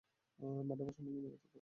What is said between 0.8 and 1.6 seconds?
সম্পূর্ণ নীরবতা দরকার।